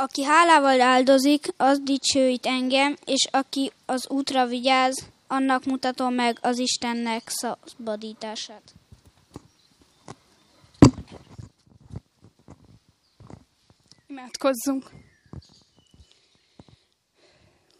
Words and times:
Aki 0.00 0.24
hálával 0.24 0.80
áldozik, 0.80 1.46
az 1.56 1.80
dicsőít 1.80 2.46
engem, 2.46 2.96
és 3.04 3.28
aki 3.30 3.72
az 3.86 4.08
útra 4.08 4.46
vigyáz, 4.46 5.08
annak 5.26 5.64
mutatom 5.64 6.14
meg 6.14 6.38
az 6.40 6.58
Istennek 6.58 7.22
szabadítását. 7.26 8.62
Imádkozzunk! 14.06 14.90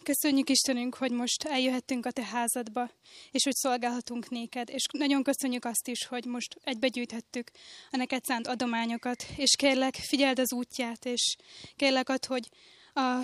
Köszönjük 0.09 0.51
Istenünk, 0.51 0.95
hogy 0.95 1.13
most 1.13 1.45
eljöhettünk 1.45 2.07
a 2.07 2.11
Te 2.11 2.25
házadba, 2.25 2.91
és 3.31 3.45
hogy 3.45 3.55
szolgálhatunk 3.55 4.29
néked, 4.29 4.69
és 4.71 4.85
nagyon 4.93 5.23
köszönjük 5.23 5.65
azt 5.65 5.89
is, 5.89 6.07
hogy 6.07 6.25
most 6.25 6.57
egybegyűjthettük 6.63 7.51
a 7.91 7.97
neked 7.97 8.25
szánt 8.25 8.47
adományokat, 8.47 9.25
és 9.37 9.57
kérlek, 9.57 9.95
figyeld 9.95 10.39
az 10.39 10.53
útját, 10.53 11.05
és 11.05 11.37
kérlek 11.77 12.09
ad, 12.09 12.25
hogy 12.25 12.49
a 12.95 13.21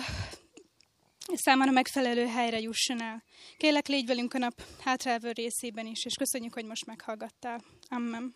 számára 1.33 1.71
megfelelő 1.71 2.25
helyre 2.25 2.59
jusson 2.59 3.01
el. 3.01 3.23
Kérlek, 3.57 3.87
légy 3.87 4.05
velünk 4.05 4.33
a 4.33 4.37
nap 4.37 4.61
hátrávő 4.79 5.31
részében 5.31 5.85
is, 5.85 6.05
és 6.05 6.13
köszönjük, 6.15 6.53
hogy 6.53 6.65
most 6.65 6.85
meghallgattál. 6.85 7.63
Amen. 7.89 8.35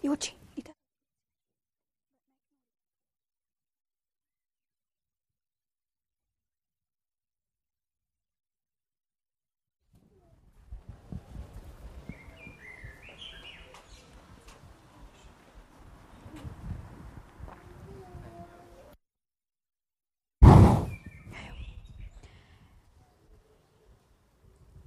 Jócsi, 0.00 0.30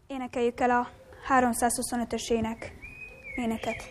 Énekeljük 0.08 0.60
el 0.60 0.70
a 0.70 0.88
325-ös 1.30 2.30
ének, 2.30 2.74
éneket. 3.36 3.84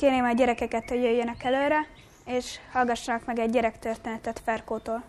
Kérném 0.00 0.24
a 0.24 0.32
gyerekeket, 0.32 0.88
hogy 0.88 1.02
jöjjenek 1.02 1.44
előre, 1.44 1.86
és 2.26 2.58
hallgassanak 2.72 3.24
meg 3.24 3.38
egy 3.38 3.50
gyerektörténetet 3.50 4.40
Ferkótól. 4.44 5.02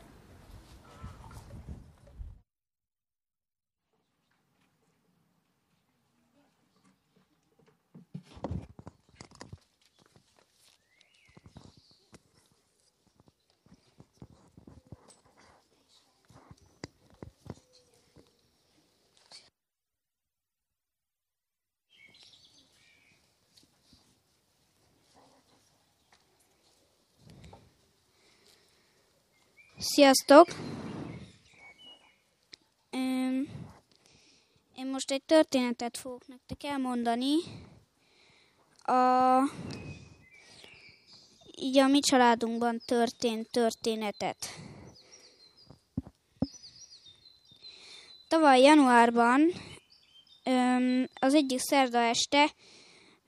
Sziasztok! 29.83 30.47
Én 34.75 34.87
most 34.91 35.11
egy 35.11 35.23
történetet 35.23 35.97
fogok 35.97 36.27
nektek 36.27 36.63
elmondani. 36.63 37.35
A, 38.81 39.41
így 41.55 41.77
a 41.77 41.87
mi 41.87 41.99
családunkban 41.99 42.81
történt 42.85 43.51
történetet. 43.51 44.37
Tavaly 48.27 48.61
januárban 48.61 49.51
az 51.13 51.33
egyik 51.33 51.59
szerda 51.59 51.99
este 51.99 52.53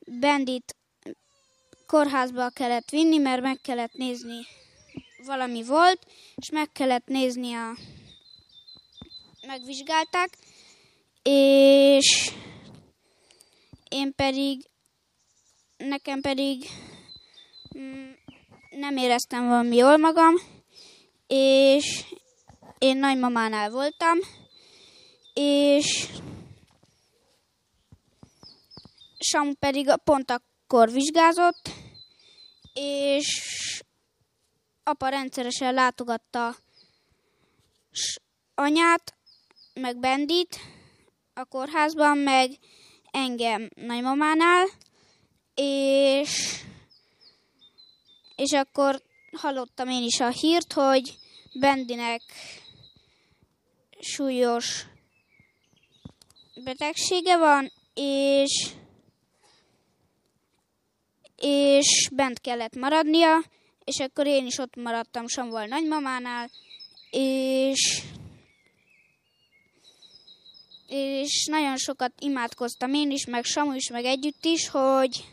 Bendit 0.05 0.75
kórházba 1.87 2.49
kellett 2.49 2.89
vinni, 2.89 3.17
mert 3.17 3.41
meg 3.41 3.57
kellett 3.61 3.93
nézni 3.93 4.45
valami 5.25 5.63
volt, 5.63 6.05
és 6.35 6.49
meg 6.49 6.71
kellett 6.71 7.07
nézni 7.07 7.53
a... 7.53 7.77
Megvizsgálták, 9.47 10.37
és 11.23 12.31
én 13.89 14.13
pedig, 14.15 14.61
nekem 15.77 16.21
pedig 16.21 16.65
mm, 17.77 18.11
nem 18.69 18.97
éreztem 18.97 19.47
valami 19.47 19.75
jól 19.75 19.97
magam, 19.97 20.33
és 21.27 22.03
én 22.77 22.97
nagymamánál 22.97 23.69
voltam, 23.69 24.17
és 25.33 26.07
Samu 29.19 29.53
pedig 29.53 29.93
pont 30.03 30.31
akkor 30.31 30.91
vizsgázott, 30.91 31.69
és 32.73 33.52
apa 34.83 35.09
rendszeresen 35.09 35.73
látogatta 35.73 36.55
anyát, 38.55 39.13
meg 39.73 39.97
Bendit 39.97 40.59
a 41.33 41.45
kórházban, 41.45 42.17
meg 42.17 42.51
engem 43.11 43.69
nagymamánál, 43.75 44.67
és, 45.55 46.61
és 48.35 48.51
akkor 48.51 49.01
hallottam 49.31 49.89
én 49.89 50.03
is 50.03 50.19
a 50.19 50.29
hírt, 50.29 50.73
hogy 50.73 51.17
Bendinek 51.59 52.21
súlyos 53.99 54.85
betegsége 56.63 57.37
van, 57.37 57.71
és 57.93 58.71
és 61.35 62.09
bent 62.11 62.41
kellett 62.41 62.75
maradnia, 62.75 63.43
és 63.83 63.99
akkor 63.99 64.27
én 64.27 64.45
is 64.45 64.57
ott 64.57 64.75
maradtam 64.75 65.27
Samval 65.27 65.65
nagymamánál, 65.65 66.49
és 67.11 68.01
és 70.87 71.45
nagyon 71.49 71.77
sokat 71.77 72.11
imádkoztam 72.19 72.93
én 72.93 73.11
is, 73.11 73.25
meg 73.25 73.43
Samu 73.43 73.73
is, 73.73 73.89
meg 73.89 74.05
együtt 74.05 74.45
is, 74.45 74.69
hogy 74.69 75.25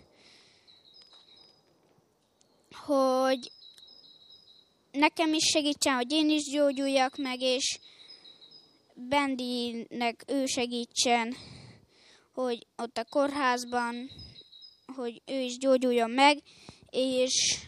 hogy 2.87 3.51
nekem 4.93 5.33
is 5.33 5.45
segítsen, 5.53 5.95
hogy 5.95 6.13
én 6.13 6.31
is 6.31 6.43
gyógyuljak 6.53 7.17
meg, 7.17 7.41
és 7.41 7.79
Bendinek 8.95 10.25
ő 10.27 10.47
segítsen, 10.47 11.37
hogy 12.33 12.67
ott 12.77 12.97
a 12.97 13.05
kórházban, 13.05 14.11
hogy 14.87 15.23
ő 15.27 15.41
is 15.41 15.59
gyógyuljon 15.59 16.11
meg, 16.11 16.39
és 16.91 17.59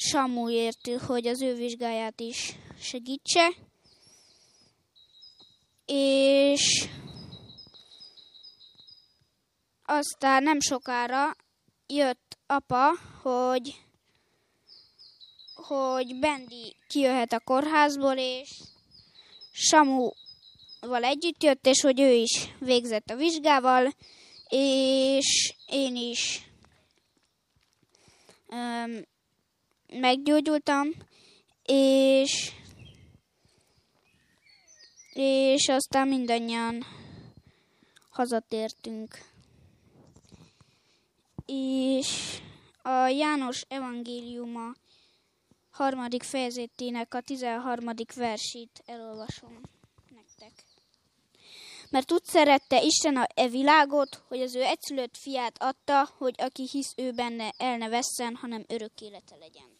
Samuért, 0.00 0.88
hogy 1.06 1.26
az 1.26 1.42
ő 1.42 1.54
vizsgáját 1.54 2.20
is 2.20 2.54
segítse. 2.80 3.52
És 5.86 6.88
aztán 9.84 10.42
nem 10.42 10.60
sokára 10.60 11.36
jött 11.86 12.38
apa, 12.46 12.90
hogy 13.22 13.74
hogy 15.54 16.18
Bendi 16.18 16.76
kijöhet 16.88 17.32
a 17.32 17.40
kórházból, 17.40 18.16
és 18.16 18.48
Samuval 19.52 20.12
együtt 21.02 21.42
jött, 21.42 21.66
és 21.66 21.80
hogy 21.80 22.00
ő 22.00 22.12
is 22.12 22.48
végzett 22.58 23.10
a 23.10 23.16
vizsgával, 23.16 23.94
és 24.48 25.54
én 25.66 25.96
is 25.96 26.42
öm, 28.48 29.06
meggyógyultam, 29.92 30.88
és 31.64 32.52
és 35.20 35.68
aztán 35.68 36.08
mindannyian 36.08 36.84
hazatértünk. 38.10 39.18
És 41.46 42.40
a 42.82 43.06
János 43.08 43.64
evangéliuma 43.68 44.74
harmadik 45.70 46.22
fejezetének 46.22 47.14
a 47.14 47.20
13. 47.20 47.94
versét 48.14 48.82
elolvasom 48.86 49.60
nektek. 50.08 50.64
Mert 51.90 52.12
úgy 52.12 52.24
szerette 52.24 52.82
Isten 52.82 53.16
a 53.16 53.26
e 53.34 53.48
világot, 53.48 54.22
hogy 54.28 54.40
az 54.40 54.54
ő 54.54 54.62
egyszülött 54.62 55.16
fiát 55.16 55.62
adta, 55.62 56.08
hogy 56.18 56.34
aki 56.38 56.68
hisz 56.70 56.92
ő 56.96 57.12
benne 57.12 57.52
el 57.56 57.76
ne 57.76 57.88
vesszen, 57.88 58.34
hanem 58.34 58.64
örök 58.68 59.00
élete 59.00 59.36
legyen. 59.36 59.77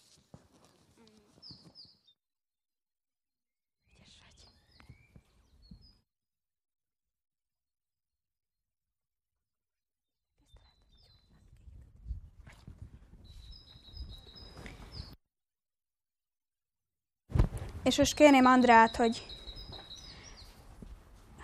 És 17.89 17.97
most 17.97 18.15
kérném 18.15 18.45
Andrát, 18.45 18.97
hogy, 18.97 19.27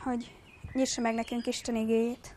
hogy 0.04 0.32
nyissa 0.72 1.00
meg 1.00 1.14
nekünk 1.14 1.46
Isten 1.46 1.76
igéjét. 1.76 2.34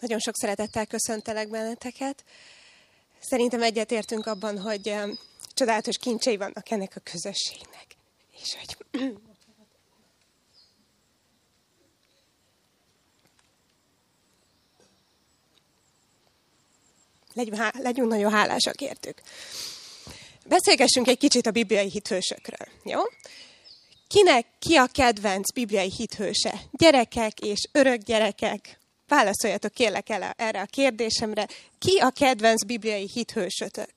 Nagyon 0.00 0.18
sok 0.18 0.36
szeretettel 0.36 0.86
köszöntelek 0.86 1.48
benneteket. 1.48 2.24
Szerintem 3.18 3.62
egyetértünk 3.62 4.26
abban, 4.26 4.60
hogy 4.60 4.94
csodálatos 5.54 5.98
kincsei 5.98 6.36
vannak 6.36 6.70
ennek 6.70 6.92
a 6.96 7.00
közösségnek. 7.00 7.86
És 8.42 8.56
hogy 8.56 8.76
legyünk, 17.36 17.82
legyünk 17.82 18.08
nagyon 18.08 18.32
hálásak 18.32 18.80
értük. 18.80 19.20
Beszélgessünk 20.46 21.08
egy 21.08 21.18
kicsit 21.18 21.46
a 21.46 21.50
bibliai 21.50 21.90
hithősökről, 21.90 22.68
jó? 22.84 23.00
Kinek 24.08 24.46
ki 24.58 24.74
a 24.74 24.86
kedvenc 24.86 25.52
bibliai 25.52 25.90
hithőse? 25.96 26.60
Gyerekek 26.70 27.40
és 27.40 27.68
örök 27.72 28.00
gyerekek? 28.00 28.78
Válaszoljatok 29.08 29.72
kérlek 29.72 30.08
el 30.08 30.32
erre 30.36 30.60
a 30.60 30.66
kérdésemre. 30.66 31.46
Ki 31.78 31.98
a 31.98 32.10
kedvenc 32.10 32.64
bibliai 32.64 33.10
hithősötök? 33.12 33.92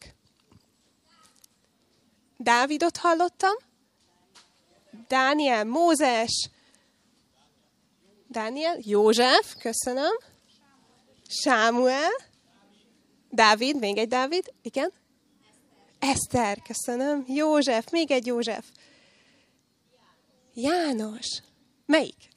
Dávidot 2.38 2.97
hallottam? 2.97 3.53
Dániel, 5.07 5.63
Mózes, 5.63 6.50
Dániel, 8.27 8.77
József, 8.81 9.53
köszönöm. 9.59 10.18
Sámuel, 11.27 12.12
Dávid, 13.30 13.80
még 13.80 13.98
egy 13.98 14.08
Dávid, 14.08 14.54
igen? 14.62 14.92
Eszter, 16.00 16.62
köszönöm. 16.62 17.24
József, 17.28 17.90
még 17.92 18.12
egy 18.12 18.26
József. 18.26 18.66
János. 20.54 21.42
Melyik? 21.86 22.28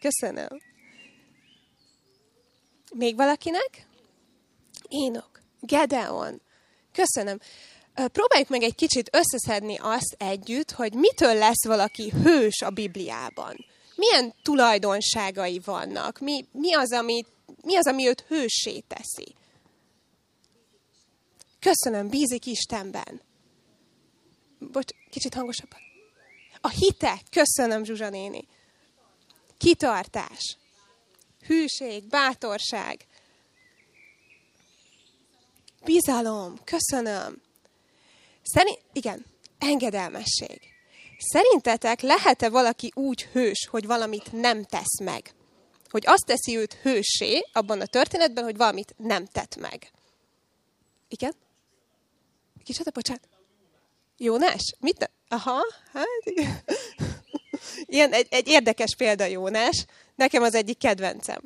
Köszönöm. 0.00 0.60
Még 2.94 3.16
valakinek? 3.16 3.86
Énok. 4.88 5.40
Gedeon. 5.60 6.40
Köszönöm. 6.92 7.38
Próbáljuk 7.94 8.48
meg 8.48 8.62
egy 8.62 8.74
kicsit 8.74 9.10
összeszedni 9.12 9.76
azt 9.80 10.14
együtt, 10.18 10.70
hogy 10.70 10.94
mitől 10.94 11.34
lesz 11.34 11.66
valaki 11.66 12.10
hős 12.10 12.60
a 12.60 12.70
Bibliában 12.70 13.56
milyen 13.94 14.34
tulajdonságai 14.42 15.60
vannak? 15.64 16.18
Mi, 16.18 16.44
mi, 16.52 16.74
az, 16.74 16.92
ami, 16.92 17.24
mi 17.62 17.76
az, 17.76 17.86
ami 17.86 18.06
őt 18.06 18.20
hősé 18.20 18.80
teszi? 18.80 19.34
Köszönöm, 21.58 22.08
bízik 22.08 22.46
Istenben. 22.46 23.20
Bocs, 24.58 24.92
kicsit 25.10 25.34
hangosabban. 25.34 25.80
A 26.60 26.68
hite, 26.68 27.20
köszönöm, 27.30 27.84
Zsuzsa 27.84 28.08
néni. 28.08 28.46
Kitartás, 29.58 30.56
hűség, 31.46 32.08
bátorság, 32.08 33.06
bizalom, 35.84 36.58
köszönöm. 36.64 37.42
Szerint, 38.42 38.80
igen, 38.92 39.24
engedelmesség. 39.58 40.60
Szerintetek 41.24 42.00
lehet-e 42.00 42.48
valaki 42.48 42.92
úgy 42.94 43.22
hős, 43.22 43.66
hogy 43.70 43.86
valamit 43.86 44.32
nem 44.32 44.64
tesz 44.64 45.00
meg? 45.00 45.34
Hogy 45.90 46.02
azt 46.06 46.26
teszi 46.26 46.56
őt 46.56 46.74
hősé 46.74 47.46
abban 47.52 47.80
a 47.80 47.86
történetben, 47.86 48.44
hogy 48.44 48.56
valamit 48.56 48.94
nem 48.96 49.26
tett 49.26 49.56
meg. 49.56 49.90
Igen? 51.08 51.34
Kicsit, 52.64 52.92
bocsánat. 52.92 53.28
Jónás? 54.18 54.74
Mit? 54.80 54.98
Ne? 54.98 55.06
Aha, 55.28 55.60
hát 55.92 56.06
igen. 56.24 56.60
Ilyen 57.86 58.12
egy, 58.12 58.26
egy 58.30 58.48
érdekes 58.48 58.94
példa 58.96 59.24
Jónás. 59.24 59.86
Nekem 60.14 60.42
az 60.42 60.54
egyik 60.54 60.78
kedvencem. 60.78 61.40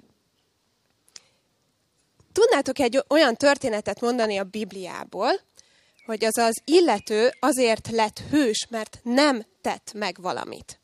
Tudnátok 2.32 2.78
egy 2.78 3.04
olyan 3.08 3.34
történetet 3.34 4.00
mondani 4.00 4.36
a 4.36 4.44
Bibliából, 4.44 5.40
hogy 6.06 6.24
az 6.24 6.38
az 6.38 6.60
illető 6.64 7.30
azért 7.40 7.88
lett 7.90 8.18
hős, 8.18 8.66
mert 8.70 9.00
nem 9.02 9.44
tett 9.60 9.92
meg 9.92 10.16
valamit. 10.20 10.80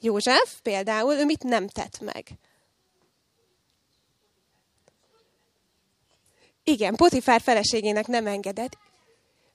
József 0.00 0.60
például, 0.62 1.14
ő 1.14 1.24
mit 1.24 1.42
nem 1.42 1.68
tett 1.68 2.00
meg? 2.00 2.26
Igen, 6.64 6.94
Potifár 6.94 7.40
feleségének 7.40 8.06
nem 8.06 8.26
engedett. 8.26 8.78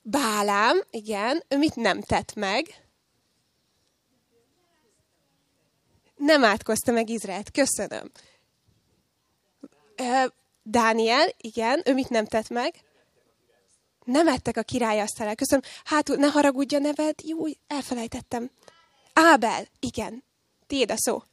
Bálám, 0.01 0.81
igen, 0.89 1.43
ő 1.48 1.57
mit 1.57 1.75
nem 1.75 2.01
tett 2.01 2.33
meg? 2.33 2.83
Nem 6.15 6.43
átkozta 6.43 6.91
meg 6.91 7.10
Izraelt. 7.10 7.51
Köszönöm. 7.51 8.12
Dániel, 10.63 11.29
igen, 11.38 11.81
ő 11.86 11.93
mit 11.93 12.10
nem 12.10 12.25
tett 12.25 12.50
meg? 12.50 12.83
Nem 14.05 14.27
ettek 14.27 14.57
a 14.57 14.63
király 14.63 15.00
asztalára. 15.00 15.36
Köszönöm. 15.36 15.63
Hát, 15.83 16.07
ne 16.07 16.27
haragudj 16.27 16.75
a 16.75 16.79
neved. 16.79 17.15
Jó, 17.24 17.38
elfelejtettem. 17.67 18.50
Ábel. 19.13 19.67
Igen. 19.79 20.24
Tiéd 20.67 20.91
a 20.91 20.98
szó. 20.98 21.24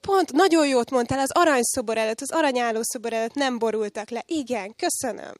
Pont, 0.00 0.32
nagyon 0.32 0.66
jót 0.66 0.90
mondtál, 0.90 1.18
az 1.18 1.30
aranyszobor 1.32 1.98
előtt, 1.98 2.20
az 2.20 2.30
aranyálló 2.30 2.80
szobor 2.82 3.12
előtt 3.12 3.34
nem 3.34 3.58
borultak 3.58 4.10
le. 4.10 4.22
Igen, 4.26 4.74
köszönöm. 4.76 5.34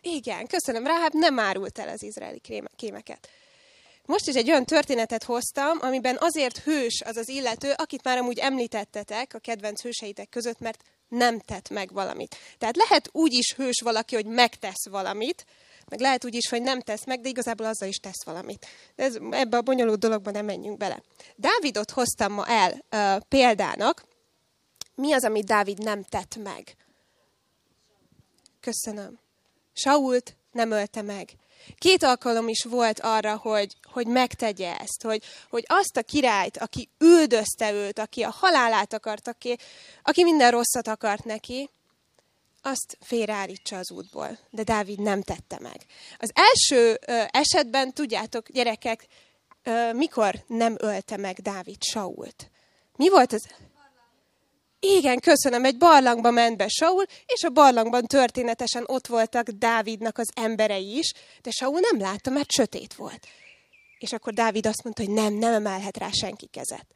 Igen, 0.00 0.46
köszönöm. 0.46 0.86
Ráháb 0.86 1.12
nem 1.14 1.38
árult 1.38 1.78
el 1.78 1.88
az 1.88 2.02
izraeli 2.02 2.40
kémeket. 2.76 3.28
Most 4.08 4.28
is 4.28 4.34
egy 4.34 4.50
olyan 4.50 4.64
történetet 4.64 5.24
hoztam, 5.24 5.78
amiben 5.80 6.16
azért 6.20 6.58
hős 6.58 7.02
az 7.04 7.16
az 7.16 7.28
illető, 7.28 7.72
akit 7.76 8.04
már 8.04 8.18
amúgy 8.18 8.38
említettetek 8.38 9.34
a 9.34 9.38
kedvenc 9.38 9.82
hőseitek 9.82 10.28
között, 10.28 10.58
mert 10.58 10.82
nem 11.08 11.38
tett 11.38 11.68
meg 11.68 11.92
valamit. 11.92 12.36
Tehát 12.58 12.76
lehet 12.76 13.08
úgy 13.12 13.32
is 13.32 13.54
hős 13.54 13.80
valaki, 13.80 14.14
hogy 14.14 14.26
megtesz 14.26 14.88
valamit, 14.90 15.46
meg 15.88 16.00
lehet 16.00 16.24
úgy 16.24 16.34
is, 16.34 16.48
hogy 16.48 16.62
nem 16.62 16.80
tesz 16.80 17.04
meg, 17.04 17.20
de 17.20 17.28
igazából 17.28 17.66
azzal 17.66 17.88
is 17.88 17.96
tesz 17.96 18.24
valamit. 18.24 18.66
Ez, 18.96 19.16
ebbe 19.30 19.56
a 19.56 19.62
bonyolult 19.62 19.98
dologba 19.98 20.30
nem 20.30 20.44
menjünk 20.44 20.76
bele. 20.76 21.02
Dávidot 21.36 21.90
hoztam 21.90 22.32
ma 22.32 22.46
el 22.46 22.84
uh, 22.90 23.22
példának. 23.28 24.04
Mi 24.94 25.12
az, 25.12 25.24
amit 25.24 25.44
Dávid 25.44 25.78
nem 25.78 26.02
tett 26.02 26.36
meg? 26.36 26.76
Köszönöm. 28.60 29.18
Sault 29.78 30.36
nem 30.52 30.70
ölte 30.70 31.02
meg. 31.02 31.28
Két 31.78 32.02
alkalom 32.02 32.48
is 32.48 32.64
volt 32.64 33.00
arra, 33.00 33.36
hogy, 33.36 33.76
hogy 33.92 34.06
megtegye 34.06 34.76
ezt, 34.78 35.02
hogy, 35.02 35.22
hogy 35.50 35.64
azt 35.66 35.96
a 35.96 36.02
királyt, 36.02 36.56
aki 36.56 36.88
üldözte 36.98 37.72
őt, 37.72 37.98
aki 37.98 38.22
a 38.22 38.30
halálát 38.30 38.92
akart, 38.92 39.28
aki, 39.28 39.58
aki 40.02 40.22
minden 40.22 40.50
rosszat 40.50 40.88
akart 40.88 41.24
neki, 41.24 41.70
azt 42.62 42.98
félreállítsa 43.00 43.76
az 43.76 43.90
útból. 43.90 44.38
De 44.50 44.62
Dávid 44.62 45.00
nem 45.00 45.22
tette 45.22 45.58
meg. 45.60 45.84
Az 46.18 46.30
első 46.34 46.98
esetben, 47.30 47.92
tudjátok, 47.92 48.48
gyerekek, 48.48 49.06
mikor 49.92 50.44
nem 50.46 50.74
ölte 50.78 51.16
meg 51.16 51.36
Dávid 51.36 51.82
Sault? 51.82 52.50
Mi 52.96 53.08
volt 53.08 53.32
az? 53.32 53.46
Igen, 54.80 55.20
köszönöm, 55.20 55.64
egy 55.64 55.76
barlangba 55.76 56.30
ment 56.30 56.56
be 56.56 56.68
Saul, 56.68 57.04
és 57.26 57.42
a 57.42 57.50
barlangban 57.50 58.04
történetesen 58.04 58.84
ott 58.86 59.06
voltak 59.06 59.48
Dávidnak 59.48 60.18
az 60.18 60.28
emberei 60.34 60.96
is, 60.96 61.12
de 61.42 61.50
Saul 61.50 61.80
nem 61.80 62.00
látta, 62.00 62.30
mert 62.30 62.50
sötét 62.50 62.94
volt. 62.94 63.26
És 63.98 64.12
akkor 64.12 64.32
Dávid 64.32 64.66
azt 64.66 64.82
mondta, 64.82 65.04
hogy 65.04 65.12
nem, 65.12 65.34
nem 65.34 65.52
emelhet 65.52 65.96
rá 65.96 66.10
senki 66.10 66.46
kezet. 66.46 66.86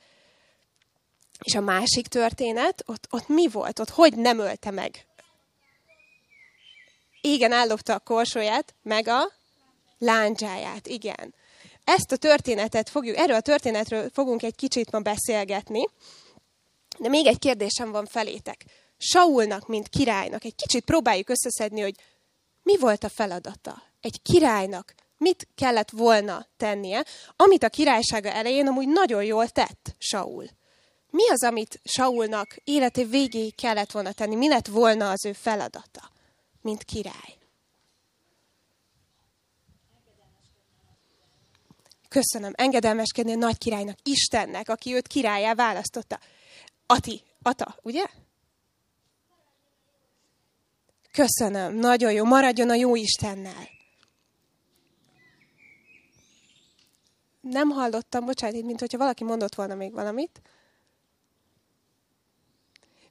És 1.43 1.55
a 1.55 1.61
másik 1.61 2.07
történet, 2.07 2.83
ott, 2.87 3.07
ott 3.11 3.29
mi 3.29 3.49
volt? 3.49 3.79
Ott 3.79 3.91
hogy 3.91 4.17
nem 4.17 4.39
ölte 4.39 4.71
meg? 4.71 5.07
Igen, 7.21 7.53
ellopta 7.53 7.95
a 7.95 7.99
korsóját, 7.99 8.75
meg 8.83 9.09
a 9.09 9.33
lándzsáját, 9.99 10.87
igen. 10.87 11.35
Ezt 11.85 12.12
a 12.12 12.17
történetet 12.17 12.89
fogjuk, 12.89 13.17
erről 13.17 13.37
a 13.37 13.41
történetről 13.41 14.11
fogunk 14.12 14.43
egy 14.43 14.55
kicsit 14.55 14.91
ma 14.91 15.01
beszélgetni, 15.01 15.89
de 16.99 17.09
még 17.09 17.27
egy 17.27 17.39
kérdésem 17.39 17.91
van 17.91 18.07
felétek. 18.07 18.65
Saulnak, 18.97 19.69
mint 19.69 19.89
királynak, 19.89 20.45
egy 20.45 20.55
kicsit 20.55 20.85
próbáljuk 20.85 21.29
összeszedni, 21.29 21.81
hogy 21.81 21.95
mi 22.63 22.79
volt 22.79 23.05
a 23.05 23.09
feladata? 23.09 23.83
Egy 24.01 24.23
királynak 24.23 24.95
mit 25.17 25.49
kellett 25.55 25.91
volna 25.91 26.47
tennie, 26.57 27.05
amit 27.37 27.63
a 27.63 27.69
királysága 27.69 28.31
elején 28.31 28.67
amúgy 28.67 28.89
nagyon 28.89 29.25
jól 29.25 29.49
tett 29.49 29.95
Saul. 29.99 30.47
Mi 31.11 31.29
az, 31.31 31.45
amit 31.45 31.81
Saulnak 31.85 32.57
élete 32.65 33.05
végéig 33.05 33.55
kellett 33.55 33.91
volna 33.91 34.13
tenni? 34.13 34.35
Mi 34.35 34.49
lett 34.49 34.67
volna 34.67 35.11
az 35.11 35.27
ő 35.27 35.33
feladata, 35.33 36.11
mint 36.61 36.85
király? 36.85 37.37
Köszönöm, 42.09 42.53
engedelmeskedni 42.55 43.33
a 43.33 43.37
nagy 43.37 43.59
királynak, 43.59 43.99
Istennek, 44.03 44.69
aki 44.69 44.95
őt 44.95 45.07
királyá 45.07 45.55
választotta. 45.55 46.19
Ati, 46.93 47.23
Ata, 47.43 47.79
ugye? 47.83 48.05
Köszönöm, 51.13 51.75
nagyon 51.75 52.13
jó, 52.13 52.25
maradjon 52.25 52.71
a 52.71 52.75
jó 52.75 52.95
Istennel. 52.95 53.69
Nem 57.41 57.69
hallottam, 57.69 58.25
bocsánat, 58.25 58.63
mint 58.63 58.81
hogyha 58.81 58.99
valaki 58.99 59.25
mondott 59.25 59.55
volna 59.55 59.75
még 59.75 59.93
valamit. 59.93 60.41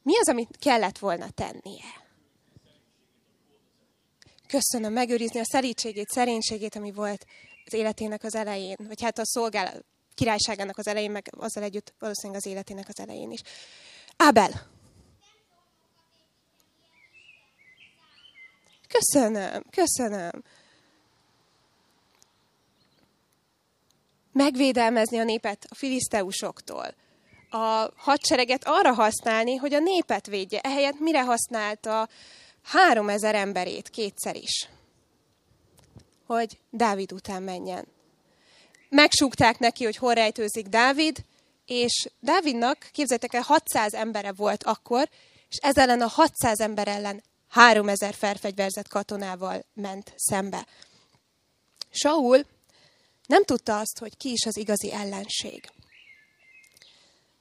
Mi 0.02 0.18
az, 0.18 0.30
amit 0.30 0.58
kellett 0.58 0.98
volna 0.98 1.30
tennie? 1.30 2.10
Köszönöm, 4.48 4.94
megőrizni 4.94 5.40
a 5.40 5.46
szerítségét, 5.46 6.10
szerénységét, 6.10 6.76
ami 6.76 6.92
volt 6.92 7.26
az 7.66 7.74
életének 7.74 8.24
az 8.24 8.36
elején, 8.36 8.78
vagy 8.88 9.02
hát 9.02 9.18
a 9.18 9.26
szolgálat, 9.26 9.86
királyságának 10.14 10.78
az 10.78 10.88
elején, 10.88 11.12
meg 11.12 11.30
azzal 11.38 11.64
együtt 11.64 11.94
valószínűleg 12.00 12.42
az 12.42 12.52
életének 12.52 12.88
az 12.88 13.00
elején 13.00 13.32
is. 13.32 13.42
Ábel. 14.18 14.70
Köszönöm, 18.88 19.64
köszönöm. 19.70 20.44
Megvédelmezni 24.32 25.20
a 25.20 25.24
népet 25.24 25.66
a 25.70 25.76
filiszteusoktól. 25.76 26.96
A 27.50 27.90
hadsereget 27.96 28.64
arra 28.66 28.94
használni, 28.94 29.56
hogy 29.56 29.74
a 29.74 29.80
népet 29.80 30.28
védje. 30.28 30.60
Ehelyett 30.60 31.00
mire 31.00 31.24
használta 31.24 32.10
három 32.64 33.10
ezer 33.10 33.36
emberét 33.36 33.90
kétszer 33.90 34.36
is? 34.36 34.70
Hogy 36.26 36.60
Dávid 36.70 37.12
után 37.12 37.44
menjen 37.44 37.88
megsúgták 38.92 39.60
neki, 39.60 39.84
hogy 39.84 39.96
hol 39.98 40.14
rejtőzik 40.14 40.68
Dávid, 40.68 41.24
és 41.66 42.10
Dávidnak, 42.20 42.90
képzeljétek 42.92 43.34
el, 43.34 43.42
600 43.42 43.94
embere 43.94 44.32
volt 44.32 44.64
akkor, 44.64 45.10
és 45.50 45.58
ez 45.62 45.78
ellen 45.78 46.02
a 46.02 46.08
600 46.08 46.60
ember 46.60 46.88
ellen 46.88 47.24
3000 47.48 48.14
felfegyverzett 48.14 48.88
katonával 48.88 49.66
ment 49.74 50.14
szembe. 50.16 50.68
Saul 51.90 52.46
nem 53.28 53.44
tudta 53.44 53.80
azt, 53.80 53.98
hogy 54.00 54.18
ki 54.18 54.32
is 54.32 54.46
az 54.46 54.58
igazi 54.58 54.92
ellenség. 54.94 55.70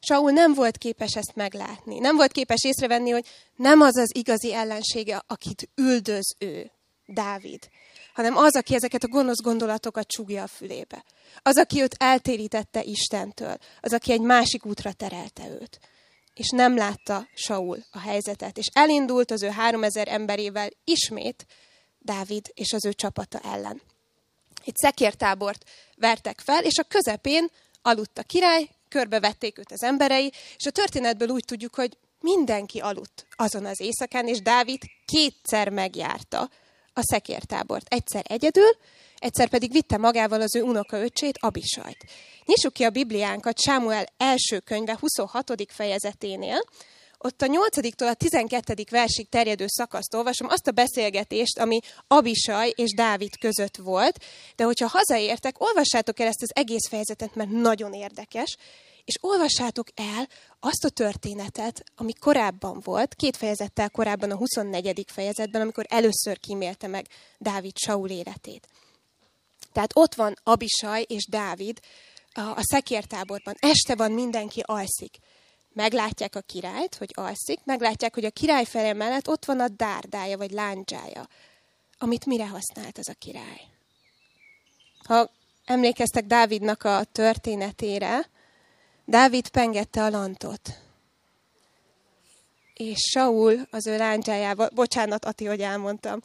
Saul 0.01 0.31
nem 0.31 0.55
volt 0.55 0.79
képes 0.79 1.17
ezt 1.17 1.35
meglátni. 1.35 1.99
Nem 1.99 2.17
volt 2.17 2.33
képes 2.33 2.65
észrevenni, 2.65 3.11
hogy 3.11 3.27
nem 3.57 3.81
az 3.81 3.97
az 3.97 4.11
igazi 4.15 4.55
ellensége, 4.55 5.23
akit 5.27 5.69
üldöz 5.75 6.35
ő, 6.39 6.71
Dávid, 7.07 7.69
hanem 8.21 8.37
az, 8.37 8.57
aki 8.57 8.75
ezeket 8.75 9.05
a 9.05 9.09
gonosz 9.09 9.43
gondolatokat 9.43 10.07
csúgja 10.07 10.43
a 10.43 10.47
fülébe. 10.47 11.05
Az, 11.43 11.59
aki 11.59 11.83
őt 11.83 11.95
eltérítette 11.99 12.83
Istentől. 12.83 13.57
Az, 13.81 13.93
aki 13.93 14.13
egy 14.13 14.21
másik 14.21 14.65
útra 14.67 14.93
terelte 14.93 15.49
őt. 15.49 15.81
És 16.35 16.49
nem 16.49 16.77
látta 16.77 17.27
Saul 17.35 17.85
a 17.91 17.99
helyzetet. 17.99 18.59
És 18.59 18.67
elindult 18.73 19.31
az 19.31 19.43
ő 19.43 19.49
háromezer 19.49 20.09
emberével 20.09 20.69
ismét 20.85 21.47
Dávid 21.99 22.51
és 22.55 22.73
az 22.73 22.85
ő 22.85 22.93
csapata 22.93 23.39
ellen. 23.39 23.83
Egy 24.65 24.77
szekértábort 24.77 25.65
vertek 25.97 26.41
fel, 26.41 26.65
és 26.65 26.79
a 26.79 26.83
közepén 26.83 27.51
aludt 27.83 28.19
a 28.19 28.23
király, 28.23 28.69
körbevették 28.89 29.59
őt 29.59 29.73
az 29.73 29.83
emberei, 29.83 30.33
és 30.57 30.67
a 30.67 30.71
történetből 30.71 31.29
úgy 31.29 31.45
tudjuk, 31.45 31.75
hogy 31.75 31.97
mindenki 32.21 32.79
aludt 32.79 33.27
azon 33.31 33.65
az 33.65 33.81
éjszakán, 33.81 34.29
és 34.29 34.43
Dávid 34.43 34.83
kétszer 35.05 35.69
megjárta 35.69 36.51
a 36.93 37.03
szekértábort. 37.03 37.95
Egyszer 37.95 38.25
egyedül, 38.29 38.71
egyszer 39.17 39.49
pedig 39.49 39.73
vitte 39.73 39.97
magával 39.97 40.41
az 40.41 40.57
ő 40.57 40.63
unokaöcsét, 40.63 41.39
Abisajt. 41.41 42.05
Nyissuk 42.45 42.73
ki 42.73 42.85
a 42.85 42.91
Bibliánkat 42.91 43.61
Sámuel 43.61 44.05
első 44.17 44.59
könyve 44.59 44.97
26. 45.01 45.53
fejezeténél, 45.69 46.61
ott 47.23 47.43
a 47.43 47.47
8-tól 47.47 48.11
a 48.11 48.15
12. 48.15 48.75
versig 48.91 49.29
terjedő 49.29 49.65
szakaszt 49.69 50.15
olvasom, 50.15 50.49
azt 50.49 50.67
a 50.67 50.71
beszélgetést, 50.71 51.59
ami 51.59 51.79
Abisaj 52.07 52.73
és 52.77 52.95
Dávid 52.95 53.39
között 53.39 53.77
volt, 53.77 54.25
de 54.57 54.65
hogyha 54.65 54.89
hazaértek, 54.89 55.61
olvassátok 55.61 56.21
el 56.21 56.27
ezt 56.27 56.43
az 56.43 56.51
egész 56.55 56.89
fejezetet, 56.89 57.35
mert 57.35 57.51
nagyon 57.51 57.93
érdekes, 57.93 58.57
és 59.05 59.19
olvassátok 59.21 59.87
el 59.95 60.29
azt 60.61 60.85
a 60.85 60.89
történetet, 60.89 61.85
ami 61.97 62.13
korábban 62.13 62.81
volt, 62.85 63.15
két 63.15 63.37
fejezettel 63.37 63.91
korábban 63.91 64.31
a 64.31 64.37
24. 64.37 65.05
fejezetben, 65.07 65.61
amikor 65.61 65.87
először 65.89 66.41
kímélte 66.41 66.87
meg 66.87 67.07
Dávid 67.39 67.77
Saul 67.77 68.09
életét. 68.09 68.69
Tehát 69.73 69.91
ott 69.95 70.15
van 70.15 70.37
Abisaj 70.43 71.05
és 71.09 71.27
Dávid 71.29 71.81
a 72.33 72.63
szekértáborban. 72.63 73.55
Este 73.59 73.95
van, 73.95 74.13
mindenki 74.13 74.61
alszik. 74.65 75.19
Meglátják 75.73 76.35
a 76.35 76.41
királyt, 76.41 76.95
hogy 76.95 77.11
alszik, 77.15 77.61
meglátják, 77.65 78.15
hogy 78.15 78.25
a 78.25 78.31
király 78.31 78.65
fele 78.65 78.93
mellett 78.93 79.29
ott 79.29 79.45
van 79.45 79.61
a 79.61 79.69
dárdája, 79.69 80.37
vagy 80.37 80.51
lándzsája, 80.51 81.29
amit 81.99 82.27
mire 82.27 82.49
használt 82.49 82.99
az 82.99 83.09
a 83.09 83.15
király. 83.15 83.61
Ha 85.05 85.31
emlékeztek 85.65 86.25
Dávidnak 86.25 86.85
a 86.85 87.05
történetére, 87.05 88.31
Dávid 89.11 89.49
pengette 89.49 90.03
a 90.03 90.09
lantot. 90.09 90.61
És 92.75 92.99
Saul 93.13 93.67
az 93.71 93.87
ő 93.87 93.97
lándzsájával, 93.97 94.71
bocsánat, 94.75 95.25
Ati, 95.25 95.45
hogy 95.45 95.61
elmondtam, 95.61 96.21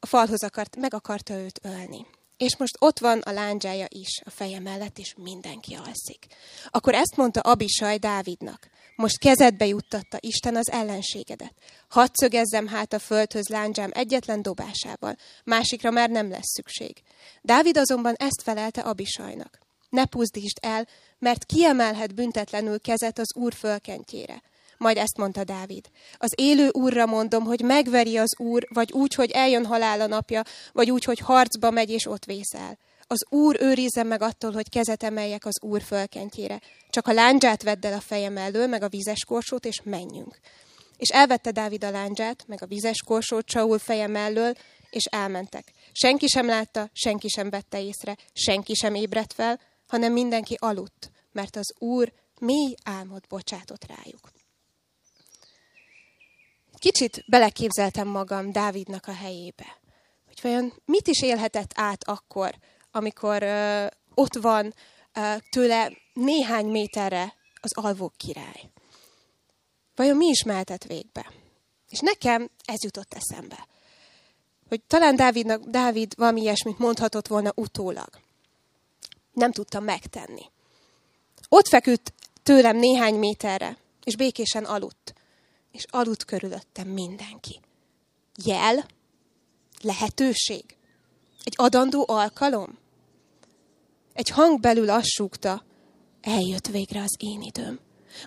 a 0.00 0.06
falhoz 0.06 0.42
akart, 0.42 0.76
meg 0.76 0.94
akarta 0.94 1.34
őt 1.34 1.60
ölni. 1.62 2.06
És 2.36 2.56
most 2.56 2.76
ott 2.78 2.98
van 2.98 3.18
a 3.18 3.32
lándzsája 3.32 3.86
is 3.88 4.20
a 4.24 4.30
feje 4.30 4.60
mellett, 4.60 4.98
és 4.98 5.14
mindenki 5.16 5.74
alszik. 5.74 6.26
Akkor 6.68 6.94
ezt 6.94 7.16
mondta 7.16 7.40
Abisaj 7.40 7.98
Dávidnak. 7.98 8.68
Most 8.96 9.18
kezedbe 9.18 9.66
juttatta 9.66 10.18
Isten 10.20 10.56
az 10.56 10.70
ellenségedet. 10.70 11.54
Hadd 11.88 12.10
szögezzem 12.12 12.66
hát 12.66 12.92
a 12.92 12.98
földhöz 12.98 13.48
lándzsám 13.48 13.90
egyetlen 13.92 14.42
dobásával, 14.42 15.16
másikra 15.44 15.90
már 15.90 16.10
nem 16.10 16.30
lesz 16.30 16.52
szükség. 16.52 17.02
Dávid 17.42 17.76
azonban 17.76 18.14
ezt 18.14 18.42
felelte 18.42 18.80
Abisajnak. 18.80 19.68
Ne 19.90 20.04
puzdítsd 20.04 20.58
el, 20.60 20.86
mert 21.18 21.44
kiemelhet 21.44 22.14
büntetlenül 22.14 22.80
kezet 22.80 23.18
az 23.18 23.36
Úr 23.36 23.52
fölkentjére. 23.54 24.42
Majd 24.76 24.96
ezt 24.96 25.16
mondta 25.16 25.44
Dávid. 25.44 25.84
Az 26.16 26.32
élő 26.36 26.68
úrra 26.72 27.06
mondom, 27.06 27.44
hogy 27.44 27.60
megveri 27.60 28.16
az 28.16 28.38
úr, 28.38 28.66
vagy 28.68 28.92
úgy, 28.92 29.14
hogy 29.14 29.30
eljön 29.30 29.66
halál 29.66 30.00
a 30.00 30.06
napja, 30.06 30.42
vagy 30.72 30.90
úgy, 30.90 31.04
hogy 31.04 31.18
harcba 31.18 31.70
megy 31.70 31.90
és 31.90 32.06
ott 32.06 32.24
vészel. 32.24 32.78
Az 33.06 33.26
úr 33.28 33.56
őrizze 33.60 34.02
meg 34.02 34.22
attól, 34.22 34.52
hogy 34.52 34.68
kezet 34.68 35.02
emeljek 35.02 35.44
az 35.46 35.62
úr 35.62 35.82
fölkentjére. 35.82 36.60
Csak 36.90 37.06
a 37.06 37.12
lándzsát 37.12 37.62
vedd 37.62 37.86
el 37.86 37.92
a 37.92 38.00
fejem 38.00 38.36
elől, 38.36 38.66
meg 38.66 38.82
a 38.82 38.88
vizes 38.88 39.24
korsót, 39.24 39.64
és 39.64 39.80
menjünk. 39.84 40.38
És 40.96 41.08
elvette 41.08 41.50
Dávid 41.50 41.84
a 41.84 41.90
lándzsát, 41.90 42.44
meg 42.46 42.62
a 42.62 42.66
vizes 42.66 43.02
korsót 43.02 43.48
Saul 43.48 43.78
feje 43.78 44.06
mellől, 44.06 44.52
és 44.90 45.04
elmentek. 45.04 45.72
Senki 45.92 46.26
sem 46.26 46.46
látta, 46.46 46.90
senki 46.92 47.28
sem 47.28 47.50
vette 47.50 47.82
észre, 47.82 48.16
senki 48.32 48.74
sem 48.74 48.94
ébredt 48.94 49.32
fel, 49.32 49.60
hanem 49.90 50.12
mindenki 50.12 50.56
aludt, 50.58 51.10
mert 51.32 51.56
az 51.56 51.74
Úr 51.78 52.12
mély 52.40 52.74
álmot 52.84 53.26
bocsátott 53.28 53.86
rájuk. 53.86 54.30
Kicsit 56.78 57.24
beleképzeltem 57.26 58.08
magam 58.08 58.52
Dávidnak 58.52 59.06
a 59.06 59.12
helyébe. 59.12 59.78
Hogy 60.26 60.38
vajon 60.42 60.72
mit 60.84 61.06
is 61.06 61.22
élhetett 61.22 61.70
át 61.74 62.04
akkor, 62.04 62.54
amikor 62.90 63.42
ö, 63.42 63.86
ott 64.14 64.34
van 64.34 64.74
ö, 65.12 65.34
tőle 65.50 65.92
néhány 66.12 66.66
méterre 66.66 67.34
az 67.60 67.76
alvók 67.76 68.16
király. 68.16 68.70
Vajon 69.94 70.16
mi 70.16 70.26
is 70.26 70.42
mehetett 70.42 70.84
végbe? 70.84 71.32
És 71.88 71.98
nekem 71.98 72.50
ez 72.64 72.82
jutott 72.82 73.14
eszembe. 73.14 73.66
Hogy 74.68 74.82
talán 74.82 75.16
Dávidnak, 75.16 75.64
Dávid 75.64 76.14
valami 76.16 76.40
ilyesmit 76.40 76.78
mondhatott 76.78 77.26
volna 77.26 77.52
utólag. 77.54 78.08
Nem 79.40 79.52
tudtam 79.52 79.84
megtenni. 79.84 80.50
Ott 81.48 81.68
feküdt 81.68 82.12
tőlem 82.42 82.76
néhány 82.76 83.14
méterre, 83.14 83.76
és 84.04 84.16
békésen 84.16 84.64
aludt. 84.64 85.14
És 85.72 85.84
aludt 85.90 86.24
körülöttem 86.24 86.88
mindenki. 86.88 87.60
Jel? 88.44 88.86
Lehetőség? 89.82 90.64
Egy 91.44 91.54
adandó 91.56 92.04
alkalom? 92.08 92.78
Egy 94.12 94.28
hang 94.28 94.60
belül 94.60 94.90
azt 94.90 95.08
súgta, 95.08 95.64
eljött 96.20 96.66
végre 96.66 97.00
az 97.00 97.16
én 97.18 97.42
időm. 97.42 97.78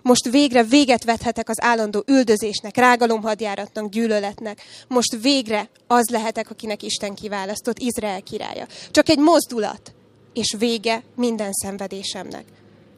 Most 0.01 0.29
végre 0.29 0.63
véget 0.63 1.03
vethetek 1.03 1.49
az 1.49 1.61
állandó 1.61 2.03
üldözésnek, 2.07 2.75
rágalomhadjáratnak, 2.75 3.89
gyűlöletnek. 3.89 4.61
Most 4.87 5.21
végre 5.21 5.69
az 5.87 6.09
lehetek, 6.09 6.49
akinek 6.49 6.83
Isten 6.83 7.15
kiválasztott, 7.15 7.79
Izrael 7.79 8.21
királya. 8.21 8.67
Csak 8.91 9.09
egy 9.09 9.19
mozdulat, 9.19 9.93
és 10.33 10.55
vége 10.57 11.03
minden 11.15 11.51
szenvedésemnek. 11.51 12.45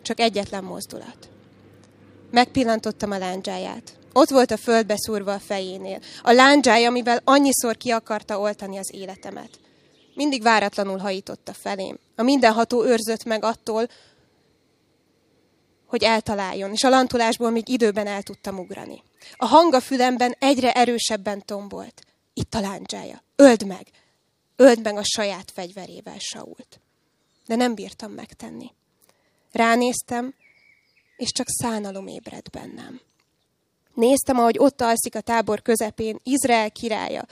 Csak 0.02 0.20
egyetlen 0.20 0.64
mozdulat. 0.64 1.30
Megpillantottam 2.32 3.12
a 3.12 3.18
lándzsáját. 3.18 3.98
Ott 4.14 4.30
volt 4.30 4.52
a 4.52 4.58
földbe 4.58 4.96
szúrva 4.98 5.34
a 5.34 5.40
fejénél. 5.40 6.00
A 6.22 6.32
lándzsája, 6.32 6.88
amivel 6.88 7.22
annyiszor 7.24 7.78
ki 7.78 7.92
akarta 7.92 8.40
oltani 8.40 8.78
az 8.78 8.94
életemet. 8.94 9.60
Mindig 10.14 10.42
váratlanul 10.42 10.98
hajította 10.98 11.54
felém. 11.54 12.00
A 12.16 12.24
mindenható 12.24 12.86
őrzött 12.86 13.24
meg 13.24 13.44
attól, 13.44 13.88
hogy 15.86 16.04
eltaláljon, 16.04 16.72
és 16.72 16.84
a 16.84 16.90
lantulásból 16.90 17.50
még 17.50 17.70
időben 17.70 18.08
el 18.08 18.22
tudtam 18.22 18.60
ugrani. 18.60 19.04
A 19.36 19.46
hang 19.46 19.74
a 19.74 19.80
fülemben 19.80 20.36
egyre 20.40 20.72
erősebben 20.72 21.46
tombolt. 21.46 22.02
Itt 22.34 22.54
a 22.54 22.60
láncsája. 22.60 23.24
Öld 23.36 23.66
meg! 23.66 23.88
Öld 24.56 24.84
meg 24.84 24.98
a 24.98 25.04
saját 25.04 25.52
fegyverével 25.54 26.18
Sault. 26.20 26.80
De 27.46 27.56
nem 27.56 27.76
bírtam 27.76 28.12
megtenni. 28.12 28.72
Ránéztem, 29.52 30.34
és 31.18 31.32
csak 31.32 31.48
szánalom 31.50 32.08
ébredt 32.08 32.50
bennem. 32.50 33.02
Néztem, 33.94 34.40
ahogy 34.40 34.58
ott 34.60 34.82
alszik 34.82 35.16
a 35.16 35.22
tábor 35.22 35.62
közepén 35.62 36.20
Izrael 36.24 36.72
királya, 36.72 37.26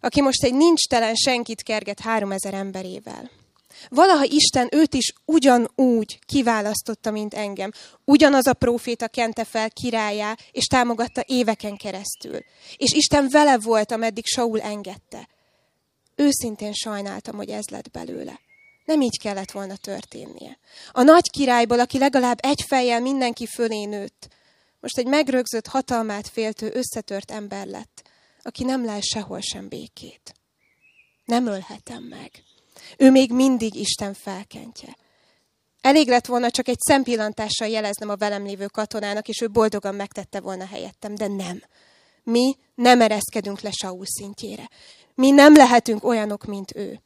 aki 0.00 0.20
most 0.20 0.44
egy 0.44 0.54
nincs 0.54 0.86
telen 0.88 1.14
senkit 1.14 1.62
kerget 1.62 2.00
három 2.00 2.32
ezer 2.32 2.54
emberével. 2.54 3.30
Valaha 3.88 4.24
Isten 4.24 4.68
őt 4.70 4.94
is 4.94 5.12
ugyanúgy 5.24 6.18
kiválasztotta, 6.26 7.10
mint 7.10 7.34
engem. 7.34 7.70
Ugyanaz 8.04 8.46
a 8.46 8.52
próféta 8.52 9.08
kente 9.08 9.44
fel 9.44 9.70
királyá, 9.70 10.36
és 10.50 10.64
támogatta 10.64 11.24
éveken 11.26 11.76
keresztül. 11.76 12.38
És 12.76 12.92
Isten 12.92 13.28
vele 13.30 13.58
volt, 13.58 13.92
ameddig 13.92 14.26
Saul 14.26 14.60
engedte. 14.60 15.28
Őszintén 16.14 16.72
sajnáltam, 16.72 17.36
hogy 17.36 17.48
ez 17.48 17.68
lett 17.70 17.90
belőle. 17.90 18.40
Nem 18.84 19.00
így 19.00 19.18
kellett 19.18 19.50
volna 19.50 19.76
történnie. 19.76 20.58
A 20.92 21.02
nagy 21.02 21.30
királyból, 21.30 21.80
aki 21.80 21.98
legalább 21.98 22.38
egy 22.42 22.62
fejjel 22.66 23.00
mindenki 23.00 23.46
fölé 23.46 23.84
nőtt, 23.84 24.28
most 24.80 24.98
egy 24.98 25.06
megrögzött, 25.06 25.66
hatalmát 25.66 26.28
féltő, 26.28 26.70
összetört 26.74 27.30
ember 27.30 27.66
lett, 27.66 28.02
aki 28.42 28.64
nem 28.64 28.84
lel 28.84 29.00
sehol 29.00 29.40
sem 29.40 29.68
békét. 29.68 30.34
Nem 31.24 31.46
ölhetem 31.46 32.02
meg. 32.02 32.30
Ő 32.96 33.10
még 33.10 33.32
mindig 33.32 33.74
Isten 33.74 34.14
felkentje. 34.14 34.96
Elég 35.80 36.08
lett 36.08 36.26
volna 36.26 36.50
csak 36.50 36.68
egy 36.68 36.78
szempillantással 36.78 37.68
jeleznem 37.68 38.08
a 38.08 38.16
velem 38.16 38.44
lévő 38.44 38.66
katonának, 38.66 39.28
és 39.28 39.40
ő 39.40 39.48
boldogan 39.48 39.94
megtette 39.94 40.40
volna 40.40 40.66
helyettem, 40.66 41.14
de 41.14 41.26
nem. 41.26 41.62
Mi 42.22 42.56
nem 42.74 43.00
ereszkedünk 43.00 43.60
le 43.60 43.70
Saul 43.70 44.04
szintjére. 44.06 44.70
Mi 45.14 45.30
nem 45.30 45.54
lehetünk 45.54 46.04
olyanok, 46.04 46.44
mint 46.44 46.76
ő. 46.76 47.00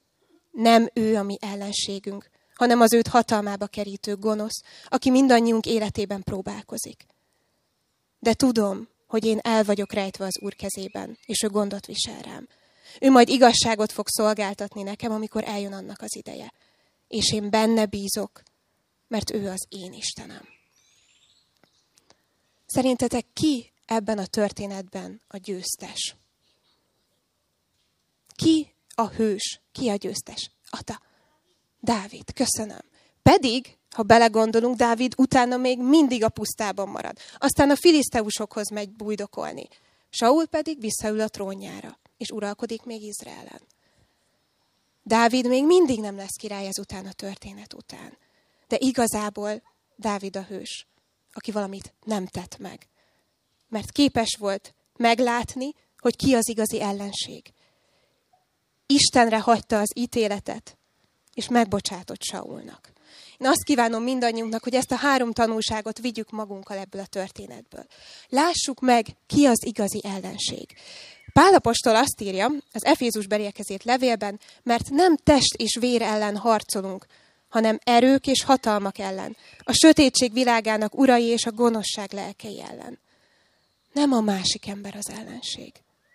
Nem 0.56 0.88
ő 0.92 1.16
a 1.16 1.22
mi 1.22 1.36
ellenségünk, 1.40 2.30
hanem 2.54 2.80
az 2.80 2.92
őt 2.92 3.06
hatalmába 3.06 3.66
kerítő 3.66 4.16
gonosz, 4.16 4.62
aki 4.88 5.10
mindannyiunk 5.10 5.66
életében 5.66 6.22
próbálkozik. 6.22 7.06
De 8.18 8.34
tudom, 8.34 8.88
hogy 9.06 9.24
én 9.24 9.38
el 9.42 9.64
vagyok 9.64 9.92
rejtve 9.92 10.24
az 10.24 10.40
Úr 10.40 10.54
kezében, 10.54 11.18
és 11.26 11.42
ő 11.42 11.48
gondot 11.48 11.86
visel 11.86 12.20
rám. 12.20 12.48
Ő 13.00 13.10
majd 13.10 13.28
igazságot 13.28 13.92
fog 13.92 14.08
szolgáltatni 14.08 14.82
nekem, 14.82 15.12
amikor 15.12 15.44
eljön 15.44 15.72
annak 15.72 16.02
az 16.02 16.16
ideje. 16.16 16.52
És 17.08 17.32
én 17.32 17.50
benne 17.50 17.86
bízok, 17.86 18.42
mert 19.08 19.30
ő 19.30 19.48
az 19.48 19.66
én 19.68 19.92
Istenem. 19.92 20.48
Szerintetek 22.66 23.26
ki 23.32 23.72
ebben 23.86 24.18
a 24.18 24.26
történetben 24.26 25.20
a 25.28 25.36
győztes? 25.36 26.16
Ki 28.34 28.74
a 28.98 29.08
hős? 29.08 29.60
Ki 29.72 29.88
a 29.88 29.94
győztes? 29.94 30.50
Ata. 30.70 31.00
Dávid, 31.80 32.32
köszönöm. 32.32 32.80
Pedig, 33.22 33.76
ha 33.90 34.02
belegondolunk, 34.02 34.76
Dávid 34.76 35.14
utána 35.16 35.56
még 35.56 35.78
mindig 35.82 36.24
a 36.24 36.28
pusztában 36.28 36.88
marad. 36.88 37.18
Aztán 37.38 37.70
a 37.70 37.76
filiszteusokhoz 37.76 38.70
megy 38.70 38.90
bújdokolni. 38.90 39.68
Saul 40.10 40.46
pedig 40.46 40.80
visszaül 40.80 41.20
a 41.20 41.28
trónjára 41.28 41.98
és 42.16 42.30
uralkodik 42.30 42.82
még 42.82 43.02
Izraelen. 43.02 43.60
Dávid 45.02 45.48
még 45.48 45.66
mindig 45.66 46.00
nem 46.00 46.16
lesz 46.16 46.36
király 46.40 46.66
ezután 46.66 47.06
a 47.06 47.12
történet 47.12 47.74
után. 47.74 48.18
De 48.68 48.76
igazából 48.78 49.62
Dávid 49.96 50.36
a 50.36 50.42
hős, 50.42 50.86
aki 51.32 51.50
valamit 51.50 51.94
nem 52.04 52.26
tett 52.26 52.58
meg. 52.58 52.88
Mert 53.68 53.90
képes 53.90 54.36
volt 54.38 54.74
meglátni, 54.96 55.72
hogy 55.98 56.16
ki 56.16 56.34
az 56.34 56.48
igazi 56.48 56.80
ellenség. 56.80 57.52
Istenre 58.86 59.38
hagyta 59.38 59.78
az 59.78 59.92
ítéletet, 59.94 60.76
és 61.34 61.48
megbocsátott 61.48 62.22
Saulnak. 62.22 62.92
Én 63.38 63.46
azt 63.46 63.64
kívánom 63.64 64.02
mindannyiunknak, 64.02 64.62
hogy 64.62 64.74
ezt 64.74 64.92
a 64.92 64.96
három 64.96 65.32
tanulságot 65.32 65.98
vigyük 65.98 66.30
magunkkal 66.30 66.76
ebből 66.76 67.00
a 67.00 67.06
történetből. 67.06 67.86
Lássuk 68.28 68.80
meg, 68.80 69.06
ki 69.26 69.46
az 69.46 69.66
igazi 69.66 70.00
ellenség. 70.04 70.66
Pálapostól 71.32 71.96
azt 71.96 72.20
írja 72.20 72.52
az 72.72 72.84
Efézus 72.84 73.26
berélkezét 73.26 73.84
levélben, 73.84 74.40
mert 74.62 74.90
nem 74.90 75.16
test 75.16 75.54
és 75.56 75.76
vér 75.80 76.02
ellen 76.02 76.36
harcolunk, 76.36 77.06
hanem 77.48 77.78
erők 77.84 78.26
és 78.26 78.44
hatalmak 78.44 78.98
ellen, 78.98 79.36
a 79.58 79.72
sötétség 79.72 80.32
világának 80.32 80.98
urai 80.98 81.24
és 81.24 81.46
a 81.46 81.52
gonoszság 81.52 82.12
lelkei 82.12 82.62
ellen. 82.62 82.98
Nem 83.92 84.12
a 84.12 84.20
másik 84.20 84.66
ember 84.66 84.94
az 84.96 85.10
ellenség, 85.10 85.72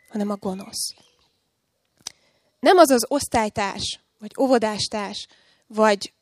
hanem 0.10 0.30
a 0.30 0.36
gonosz. 0.36 0.94
Nem 2.62 2.78
az 2.78 2.90
az 2.90 3.06
osztálytárs, 3.08 4.00
vagy 4.20 4.32
óvodástárs, 4.40 5.28
vagy 5.68 6.14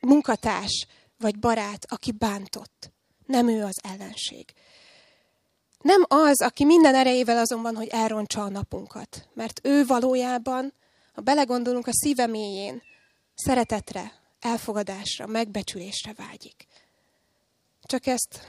munkatárs, 0.00 0.86
vagy 1.18 1.38
barát, 1.38 1.86
aki 1.88 2.12
bántott. 2.12 2.90
Nem 3.26 3.48
ő 3.48 3.64
az 3.64 3.80
ellenség. 3.82 4.52
Nem 5.80 6.04
az, 6.08 6.42
aki 6.42 6.64
minden 6.64 6.94
erejével 6.94 7.38
azonban, 7.38 7.76
hogy 7.76 7.88
elrontsa 7.88 8.42
a 8.42 8.48
napunkat. 8.48 9.28
Mert 9.34 9.60
ő 9.62 9.86
valójában, 9.86 10.72
ha 11.12 11.20
belegondolunk 11.20 11.86
a 11.86 11.92
szíve 11.92 12.26
mélyén, 12.26 12.82
szeretetre, 13.34 14.12
elfogadásra, 14.40 15.26
megbecsülésre 15.26 16.12
vágyik. 16.16 16.66
Csak 17.82 18.06
ezt 18.06 18.46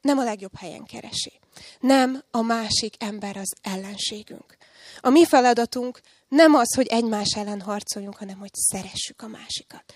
nem 0.00 0.18
a 0.18 0.24
legjobb 0.24 0.56
helyen 0.56 0.84
keresi. 0.84 1.40
Nem 1.80 2.22
a 2.30 2.40
másik 2.40 2.94
ember 2.98 3.36
az 3.36 3.54
ellenségünk. 3.62 4.57
A 5.00 5.08
mi 5.08 5.26
feladatunk 5.26 6.00
nem 6.28 6.54
az, 6.54 6.74
hogy 6.74 6.86
egymás 6.86 7.28
ellen 7.36 7.60
harcoljunk, 7.60 8.16
hanem 8.16 8.38
hogy 8.38 8.50
szeressük 8.52 9.22
a 9.22 9.26
másikat. 9.26 9.94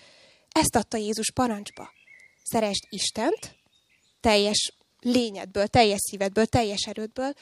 Ezt 0.49 0.75
adta 0.75 0.97
Jézus 0.97 1.31
parancsba. 1.31 1.91
Szeresd 2.43 2.83
Istent 2.89 3.55
teljes 4.19 4.73
lényedből, 4.99 5.67
teljes 5.67 5.99
szívedből, 5.99 6.45
teljes 6.45 6.81
erődből, 6.81 7.33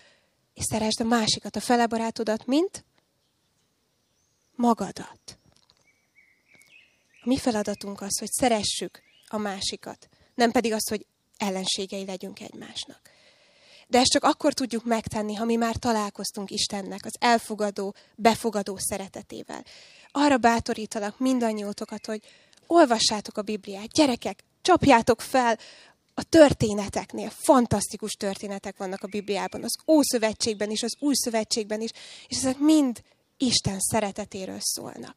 és 0.54 0.64
szeresd 0.64 1.02
a 1.02 1.04
másikat, 1.04 1.56
a 1.56 1.60
felebarátodat, 1.60 2.46
mint 2.46 2.86
magadat. 4.56 5.38
A 7.22 7.28
mi 7.28 7.38
feladatunk 7.38 8.02
az, 8.02 8.20
hogy 8.20 8.32
szeressük 8.32 9.02
a 9.28 9.38
másikat, 9.38 10.10
nem 10.36 10.52
pedig 10.52 10.74
az, 10.74 10.88
hogy 10.90 11.06
ellenségei 11.38 12.06
legyünk 12.06 12.40
egymásnak. 12.40 13.11
De 13.92 14.00
ezt 14.00 14.12
csak 14.12 14.24
akkor 14.24 14.54
tudjuk 14.54 14.86
megtenni, 14.86 15.36
ha 15.36 15.46
mi 15.46 15.56
már 15.56 15.76
találkoztunk 15.76 16.52
Istennek, 16.52 17.06
az 17.06 17.16
elfogadó, 17.20 17.96
befogadó 18.16 18.78
szeretetével. 18.80 19.64
Arra 20.12 20.38
bátorítalak 20.38 21.20
mindannyiótokat, 21.20 22.06
hogy 22.06 22.22
olvassátok 22.68 23.38
a 23.38 23.42
Bibliát. 23.42 23.88
Gyerekek, 23.88 24.44
csapjátok 24.62 25.22
fel 25.22 25.58
a 26.14 26.24
történeteknél. 26.24 27.30
Fantasztikus 27.30 28.12
történetek 28.12 28.78
vannak 28.78 29.04
a 29.04 29.08
Bibliában, 29.08 29.64
az 29.64 29.76
Ószövetségben 29.88 30.70
is, 30.70 30.84
az 30.84 30.96
Új 31.00 31.14
Szövetségben 31.16 31.82
is, 31.82 31.90
és 32.28 32.38
ezek 32.38 32.58
mind 32.58 33.02
Isten 33.38 33.78
szeretetéről 33.80 34.60
szólnak. 34.60 35.16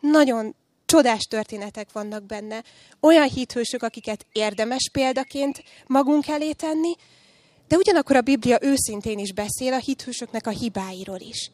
Nagyon 0.00 0.54
csodás 0.86 1.22
történetek 1.22 1.92
vannak 1.92 2.22
benne. 2.22 2.64
Olyan 3.00 3.28
hithősök, 3.28 3.82
akiket 3.82 4.26
érdemes 4.32 4.90
példaként 4.92 5.62
magunk 5.86 6.28
elé 6.28 6.52
tenni, 6.52 6.94
de 7.68 7.76
ugyanakkor 7.76 8.16
a 8.16 8.20
Biblia 8.20 8.58
őszintén 8.60 9.18
is 9.18 9.32
beszél 9.32 9.72
a 9.72 9.78
hithősöknek 9.78 10.46
a 10.46 10.50
hibáiról 10.50 11.20
is. 11.20 11.50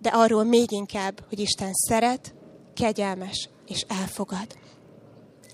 De 0.00 0.08
arról 0.08 0.44
még 0.44 0.72
inkább, 0.72 1.24
hogy 1.28 1.38
Isten 1.38 1.72
szeret, 1.72 2.34
kegyelmes 2.74 3.48
és 3.66 3.84
elfogad. 3.88 4.46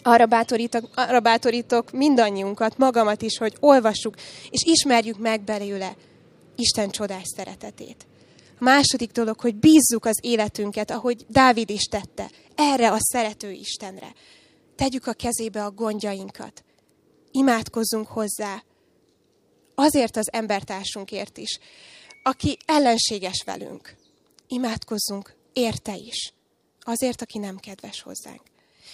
Arra 0.02 0.26
bátorítok, 0.26 0.88
arra 0.94 1.20
bátorítok 1.20 1.92
mindannyiunkat, 1.92 2.78
magamat 2.78 3.22
is, 3.22 3.38
hogy 3.38 3.56
olvassuk 3.60 4.14
és 4.50 4.62
ismerjük 4.64 5.18
meg 5.18 5.44
belőle 5.44 5.96
Isten 6.56 6.90
csodás 6.90 7.22
szeretetét. 7.36 8.06
A 8.60 8.64
második 8.64 9.10
dolog, 9.10 9.40
hogy 9.40 9.54
bízzuk 9.54 10.04
az 10.04 10.18
életünket, 10.22 10.90
ahogy 10.90 11.26
Dávid 11.28 11.70
is 11.70 11.84
tette, 11.84 12.30
erre 12.54 12.90
a 12.90 12.96
szerető 12.98 13.50
Istenre. 13.50 14.12
Tegyük 14.76 15.06
a 15.06 15.12
kezébe 15.12 15.64
a 15.64 15.70
gondjainkat. 15.70 16.64
Imádkozzunk 17.30 18.06
hozzá, 18.06 18.62
azért 19.80 20.16
az 20.16 20.32
embertársunkért 20.32 21.38
is, 21.38 21.58
aki 22.22 22.58
ellenséges 22.64 23.42
velünk. 23.44 23.96
Imádkozzunk 24.46 25.34
érte 25.52 25.96
is, 25.96 26.32
azért, 26.80 27.22
aki 27.22 27.38
nem 27.38 27.58
kedves 27.58 28.00
hozzánk. 28.00 28.42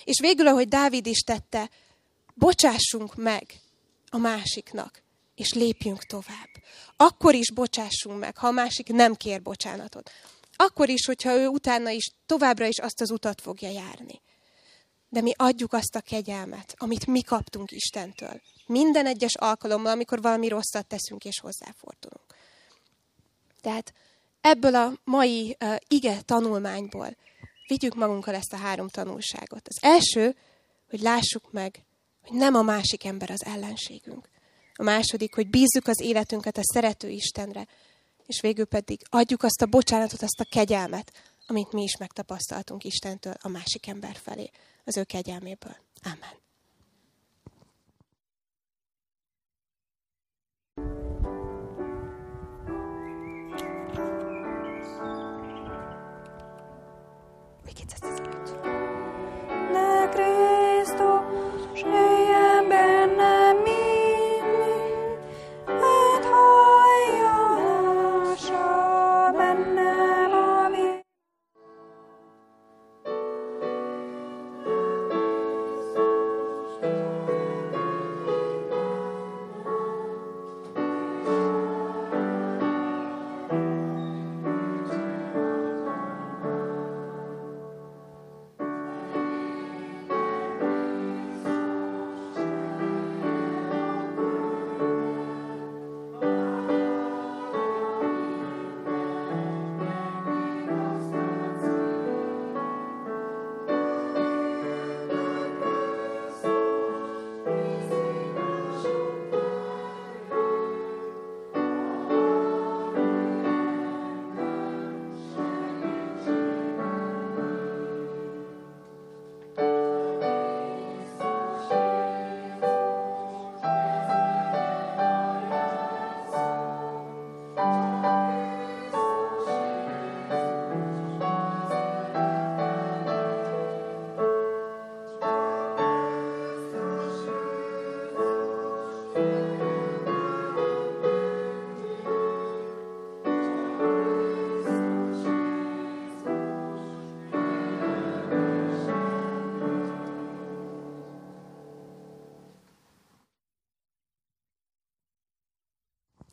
És 0.04 0.20
végül, 0.20 0.46
ahogy 0.46 0.68
Dávid 0.68 1.06
is 1.06 1.18
tette, 1.18 1.70
bocsássunk 2.34 3.14
meg 3.14 3.60
a 4.10 4.16
másiknak, 4.16 5.02
és 5.34 5.52
lépjünk 5.52 6.04
tovább. 6.04 6.48
Akkor 6.96 7.34
is 7.34 7.52
bocsássunk 7.52 8.18
meg, 8.18 8.36
ha 8.36 8.46
a 8.46 8.50
másik 8.50 8.88
nem 8.88 9.14
kér 9.14 9.42
bocsánatot. 9.42 10.10
Akkor 10.56 10.88
is, 10.88 11.06
hogyha 11.06 11.36
ő 11.36 11.46
utána 11.46 11.90
is 11.90 12.10
továbbra 12.26 12.66
is 12.66 12.78
azt 12.78 13.00
az 13.00 13.10
utat 13.10 13.40
fogja 13.40 13.70
járni. 13.70 14.20
De 15.08 15.20
mi 15.20 15.32
adjuk 15.36 15.72
azt 15.72 15.96
a 15.96 16.00
kegyelmet, 16.00 16.74
amit 16.76 17.06
mi 17.06 17.22
kaptunk 17.22 17.70
Istentől. 17.70 18.40
Minden 18.66 19.06
egyes 19.06 19.34
alkalommal, 19.34 19.92
amikor 19.92 20.20
valami 20.20 20.48
rosszat 20.48 20.86
teszünk 20.86 21.24
és 21.24 21.40
hozzáfordulunk. 21.40 22.34
Tehát 23.60 23.92
ebből 24.40 24.74
a 24.74 24.92
mai 25.04 25.56
uh, 25.60 25.76
ige 25.88 26.20
tanulmányból 26.20 27.16
vigyük 27.66 27.94
magunkkal 27.94 28.34
ezt 28.34 28.52
a 28.52 28.56
három 28.56 28.88
tanulságot. 28.88 29.68
Az 29.68 29.76
első, 29.80 30.36
hogy 30.90 31.00
lássuk 31.00 31.52
meg, 31.52 31.84
hogy 32.22 32.36
nem 32.36 32.54
a 32.54 32.62
másik 32.62 33.04
ember 33.04 33.30
az 33.30 33.44
ellenségünk. 33.44 34.28
A 34.74 34.82
második, 34.82 35.34
hogy 35.34 35.50
bízzuk 35.50 35.86
az 35.86 36.00
életünket 36.00 36.56
a 36.56 36.72
szerető 36.72 37.08
Istenre, 37.08 37.66
és 38.26 38.40
végül 38.40 38.64
pedig 38.64 39.00
adjuk 39.08 39.42
azt 39.42 39.62
a 39.62 39.66
bocsánatot, 39.66 40.22
azt 40.22 40.40
a 40.40 40.48
kegyelmet, 40.50 41.12
amit 41.46 41.72
mi 41.72 41.82
is 41.82 41.96
megtapasztaltunk 41.96 42.84
Istentől 42.84 43.34
a 43.40 43.48
másik 43.48 43.86
ember 43.86 44.16
felé, 44.22 44.50
az 44.84 44.96
ő 44.96 45.04
kegyelméből. 45.04 45.76
Amen. 46.02 46.45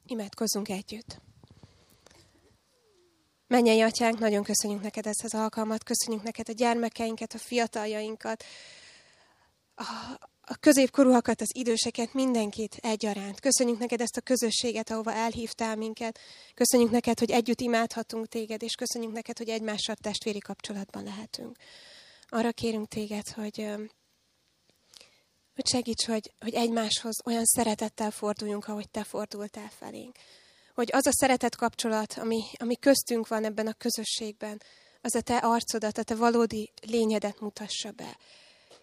Imádkozzunk 0.06 0.70
együtt. 0.70 1.22
Mennyei 3.48 3.82
atyánk, 3.82 4.20
nagyon 4.20 4.44
köszönjük 4.44 4.82
neked 4.82 5.06
ezt 5.06 5.24
az 5.24 5.34
alkalmat, 5.34 5.84
köszönjük 5.84 6.24
neked 6.24 6.50
a 6.50 6.54
gyermekeinket, 6.54 7.34
a 7.34 7.38
fiataljainkat, 7.38 8.44
a, 9.76 9.84
a 10.42 10.56
középkorúakat, 10.56 11.42
az 11.42 11.56
időseket, 11.56 12.14
mindenkit 12.14 12.76
egyaránt. 12.82 13.40
Köszönjük 13.40 13.80
neked 13.80 14.02
ezt 14.02 14.18
a 14.18 14.22
közösséget, 14.22 14.90
ahova 14.90 15.14
elhívtál 15.14 15.76
minket. 15.76 16.20
Köszönjük 16.54 16.92
neked, 16.92 17.20
hogy 17.20 17.32
együtt 17.32 17.62
imádhatunk 17.62 18.28
téged, 18.28 18.64
és 18.64 18.76
köszönjük 18.76 19.12
neked, 19.12 19.38
hogy 19.38 19.50
egymással 19.50 19.96
testvéri 19.96 20.40
kapcsolatban 20.40 21.04
lehetünk. 21.04 21.58
Arra 22.28 22.52
kérünk 22.52 22.88
téged, 22.88 23.30
hogy, 23.30 23.68
hogy 25.56 25.68
segíts, 25.68 26.06
hogy, 26.06 26.32
hogy 26.40 26.54
egymáshoz 26.54 27.16
olyan 27.26 27.46
szeretettel 27.46 28.12
forduljunk, 28.12 28.68
ahogy 28.68 28.90
te 28.90 29.04
fordultál 29.04 29.70
felénk. 29.70 30.16
Hogy 30.74 30.90
az 30.92 31.08
a 31.08 31.12
szeretet 31.12 31.56
kapcsolat, 31.56 32.14
ami, 32.18 32.42
ami 32.58 32.76
köztünk 32.76 33.28
van 33.28 33.44
ebben 33.44 33.68
a 33.68 33.74
közösségben, 33.74 34.62
az 35.02 35.16
a 35.16 35.22
te 35.22 35.38
arcodat, 35.38 35.98
a 35.98 36.04
te 36.04 36.16
valódi 36.16 36.72
lényedet 36.82 37.40
mutassa 37.40 37.92
be. 37.92 38.18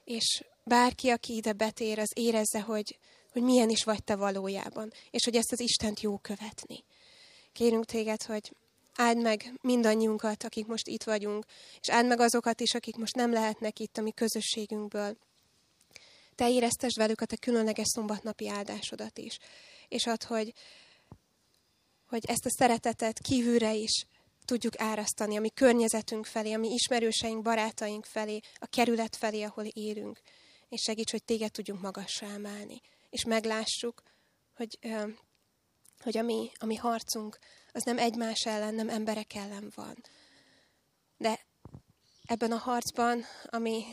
És 0.04 0.44
bárki, 0.64 1.08
aki 1.08 1.34
ide 1.34 1.52
betér, 1.52 1.98
az 1.98 2.10
érezze, 2.14 2.60
hogy, 2.60 2.98
hogy 3.32 3.42
milyen 3.42 3.70
is 3.70 3.84
vagy 3.84 4.04
te 4.04 4.16
valójában, 4.16 4.92
és 5.10 5.24
hogy 5.24 5.36
ezt 5.36 5.52
az 5.52 5.60
Istent 5.60 6.00
jó 6.00 6.18
követni. 6.18 6.84
Kérünk 7.52 7.84
téged, 7.84 8.22
hogy 8.22 8.52
áld 8.94 9.20
meg 9.20 9.58
mindannyiunkat, 9.60 10.44
akik 10.44 10.66
most 10.66 10.88
itt 10.88 11.02
vagyunk, 11.02 11.44
és 11.80 11.90
áld 11.90 12.06
meg 12.06 12.20
azokat 12.20 12.60
is, 12.60 12.74
akik 12.74 12.96
most 12.96 13.14
nem 13.14 13.32
lehetnek 13.32 13.78
itt 13.78 13.96
a 13.96 14.02
mi 14.02 14.12
közösségünkből. 14.12 15.16
Te 16.40 16.50
éreztesd 16.50 16.96
velük 16.96 17.20
a 17.20 17.26
te 17.26 17.36
különleges 17.36 17.86
szombatnapi 17.88 18.48
áldásodat 18.48 19.18
is. 19.18 19.38
És 19.88 20.06
add, 20.06 20.26
hogy, 20.26 20.52
hogy 22.06 22.24
ezt 22.26 22.46
a 22.46 22.50
szeretetet 22.50 23.18
kívülre 23.18 23.74
is 23.74 24.06
tudjuk 24.44 24.80
árasztani, 24.80 25.36
ami 25.36 25.50
környezetünk 25.50 26.26
felé, 26.26 26.52
ami 26.52 26.72
ismerőseink, 26.72 27.42
barátaink 27.42 28.04
felé, 28.04 28.40
a 28.54 28.66
kerület 28.66 29.16
felé, 29.16 29.42
ahol 29.42 29.64
élünk. 29.64 30.20
És 30.68 30.82
segíts, 30.82 31.10
hogy 31.10 31.24
téged 31.24 31.50
tudjunk 31.50 31.80
magasra 31.80 32.26
emelni. 32.26 32.80
És 33.10 33.24
meglássuk, 33.24 34.02
hogy, 34.54 34.78
hogy 35.98 36.18
a 36.18 36.22
mi, 36.22 36.50
a 36.58 36.66
mi 36.66 36.76
harcunk 36.76 37.38
az 37.72 37.82
nem 37.82 37.98
egymás 37.98 38.44
ellen, 38.44 38.74
nem 38.74 38.88
emberek 38.88 39.34
ellen 39.34 39.72
van. 39.74 39.96
De 41.16 41.46
ebben 42.24 42.52
a 42.52 42.58
harcban, 42.58 43.24
ami, 43.44 43.84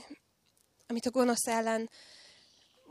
amit 0.87 1.05
a 1.05 1.11
gonosz 1.11 1.47
ellen 1.47 1.89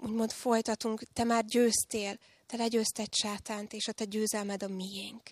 úgymond 0.03 0.33
folytatunk, 0.33 1.03
te 1.13 1.25
már 1.25 1.45
győztél, 1.45 2.19
te 2.47 2.57
legyőzted 2.57 3.15
sátánt, 3.15 3.73
és 3.73 3.89
a 3.89 3.93
te 3.93 4.05
győzelmed 4.05 4.63
a 4.63 4.69
miénk. 4.69 5.23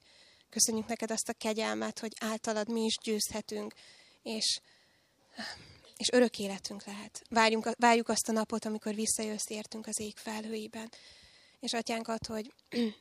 Köszönjük 0.51 0.87
neked 0.87 1.11
azt 1.11 1.29
a 1.29 1.33
kegyelmet, 1.33 1.99
hogy 1.99 2.13
általad 2.21 2.69
mi 2.69 2.85
is 2.85 2.95
győzhetünk, 3.05 3.75
és, 4.23 4.61
és 5.97 6.09
örök 6.13 6.39
életünk 6.39 6.85
lehet. 6.85 7.23
Várjunk, 7.31 7.71
várjuk 7.79 8.09
azt 8.09 8.29
a 8.29 8.33
napot, 8.33 8.65
amikor 8.65 8.95
visszajössz 8.95 9.51
értünk 9.51 9.87
az 9.87 10.01
ég 10.01 10.17
felhőiben. 10.17 10.91
És 11.61 11.73
atyánk 11.73 12.09
ad, 12.09 12.27
hogy, 12.27 12.53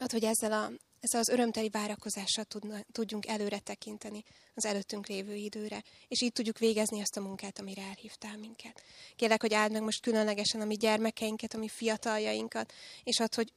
ad, 0.00 0.10
hogy 0.10 0.24
ezzel, 0.24 0.52
a, 0.52 0.70
ezzel 1.00 1.20
az 1.20 1.28
örömteli 1.28 1.68
várakozással 1.68 2.44
tudna, 2.44 2.84
tudjunk 2.92 3.26
előre 3.26 3.58
tekinteni 3.58 4.24
az 4.54 4.64
előttünk 4.64 5.06
lévő 5.06 5.34
időre, 5.34 5.82
és 6.08 6.22
így 6.22 6.32
tudjuk 6.32 6.58
végezni 6.58 7.00
azt 7.00 7.16
a 7.16 7.20
munkát, 7.20 7.58
amire 7.58 7.82
elhívtál 7.82 8.36
minket. 8.36 8.82
Kérlek, 9.16 9.40
hogy 9.40 9.54
áld 9.54 9.72
meg 9.72 9.82
most 9.82 10.02
különlegesen 10.02 10.60
a 10.60 10.64
mi 10.64 10.76
gyermekeinket, 10.76 11.54
a 11.54 11.58
mi 11.58 11.68
fiataljainkat, 11.68 12.72
és 13.04 13.20
ad, 13.20 13.34
hogy 13.34 13.52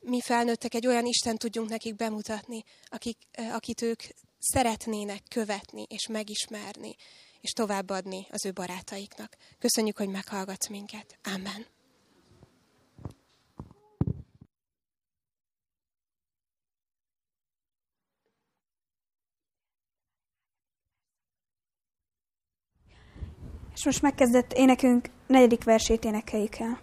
mi 0.00 0.20
felnőttek 0.20 0.74
egy 0.74 0.86
olyan 0.86 1.06
Isten 1.06 1.36
tudjunk 1.36 1.68
nekik 1.68 1.96
bemutatni, 1.96 2.64
akik, 2.84 3.18
akit 3.52 3.82
ők 3.82 4.02
szeretnének 4.38 5.22
követni 5.28 5.86
és 5.88 6.06
megismerni, 6.06 6.96
és 7.40 7.50
továbbadni 7.50 8.26
az 8.30 8.46
ő 8.46 8.52
barátaiknak. 8.52 9.36
Köszönjük, 9.58 9.96
hogy 9.96 10.08
meghallgatsz 10.08 10.68
minket. 10.68 11.18
Amen. 11.22 11.77
És 23.78 23.84
most 23.84 24.02
megkezdett 24.02 24.52
énekünk 24.52 25.08
negyedik 25.26 25.64
versét 25.64 26.04
énekeljük 26.04 26.58
el. 26.58 26.78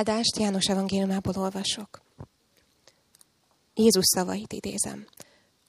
Áldást 0.00 0.38
János 0.38 0.64
evangéliumából 0.68 1.32
olvasok. 1.36 2.00
Jézus 3.74 4.04
szavait 4.04 4.52
idézem. 4.52 5.06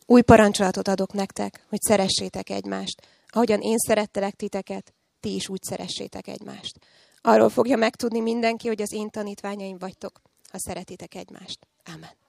Új 0.06 0.22
parancsolatot 0.22 0.88
adok 0.88 1.14
nektek, 1.14 1.66
hogy 1.70 1.82
szeressétek 1.82 2.50
egymást. 2.50 3.08
Ahogyan 3.28 3.62
én 3.62 3.78
szerettelek 3.78 4.34
titeket, 4.34 4.94
ti 5.20 5.36
is 5.36 5.50
úgy 5.50 5.62
szeressétek 5.62 6.28
egymást. 6.28 6.80
Arról 7.22 7.50
fogja 7.50 7.78
megtudni 7.78 8.20
mindenki, 8.20 8.68
hogy 8.68 8.82
az 8.82 8.94
én 8.94 9.10
tanítványaim 9.10 9.78
vagytok, 9.78 10.22
ha 10.50 10.60
szeretitek 10.60 11.16
egymást. 11.16 11.68
Amen. 11.94 12.21